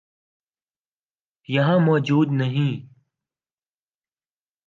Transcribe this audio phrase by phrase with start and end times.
[1.49, 2.73] یہاں موجود نہیں۔